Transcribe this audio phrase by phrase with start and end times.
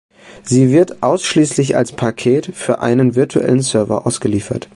[0.41, 4.67] Sie wird ausschließlich als Paket für einen virtuellen Server ausgeliefert.